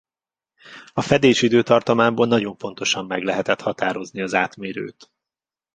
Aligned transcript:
A 0.93 1.01
fedés 1.01 1.41
időtartamából 1.41 2.27
nagyon 2.27 2.57
pontosan 2.57 3.05
meg 3.05 3.23
lehetett 3.23 3.61
határozni 3.61 4.21
az 4.21 4.33
átmérőt. 4.33 5.11